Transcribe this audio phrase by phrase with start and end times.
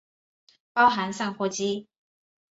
[0.73, 1.87] 包含散货机。